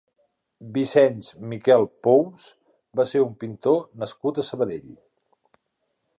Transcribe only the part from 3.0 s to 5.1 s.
va ser un pintor nascut a Sabadell.